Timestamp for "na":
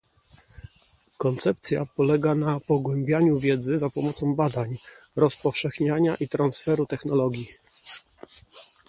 2.35-2.59